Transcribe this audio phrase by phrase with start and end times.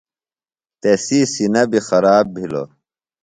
[0.81, 2.67] تسی سِینہ بیۡ خراب بِھلوۡ۔